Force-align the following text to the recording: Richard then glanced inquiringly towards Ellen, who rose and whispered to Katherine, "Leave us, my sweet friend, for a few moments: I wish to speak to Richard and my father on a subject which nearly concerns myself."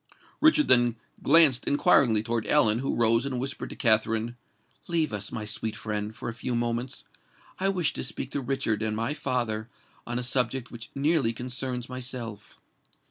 Richard 0.39 0.67
then 0.67 0.95
glanced 1.21 1.65
inquiringly 1.67 2.23
towards 2.23 2.47
Ellen, 2.49 2.79
who 2.79 2.95
rose 2.95 3.23
and 3.23 3.39
whispered 3.39 3.69
to 3.69 3.75
Katherine, 3.75 4.35
"Leave 4.87 5.13
us, 5.13 5.31
my 5.31 5.45
sweet 5.45 5.75
friend, 5.75 6.15
for 6.15 6.27
a 6.27 6.33
few 6.33 6.55
moments: 6.55 7.03
I 7.59 7.69
wish 7.69 7.93
to 7.93 8.03
speak 8.03 8.31
to 8.31 8.41
Richard 8.41 8.81
and 8.81 8.95
my 8.95 9.13
father 9.13 9.69
on 10.07 10.17
a 10.17 10.23
subject 10.23 10.71
which 10.71 10.89
nearly 10.95 11.33
concerns 11.33 11.87
myself." 11.87 12.57